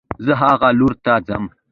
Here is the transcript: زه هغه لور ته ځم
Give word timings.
زه 0.25 0.33
هغه 0.41 0.69
لور 0.79 0.93
ته 1.03 1.13
ځم 1.27 1.43